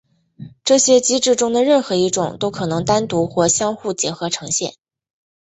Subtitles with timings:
[0.63, 4.73] 这些机制中的任何一种都可能单独或相互结合呈现。